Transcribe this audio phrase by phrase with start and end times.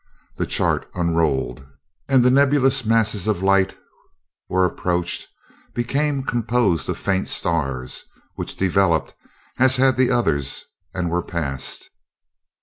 [0.37, 1.63] The chart unrolled,
[2.07, 3.77] and the nebulous masses of light
[4.49, 5.27] were approached,
[5.75, 8.03] became composed of faint stars,
[8.33, 9.13] which developed
[9.59, 11.91] as had the others, and were passed.